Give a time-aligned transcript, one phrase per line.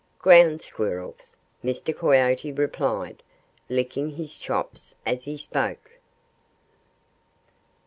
[0.17, 1.95] "Ground Squirrels!" Mr.
[1.95, 3.21] Coyote replied,
[3.69, 5.91] licking his chops as he spoke.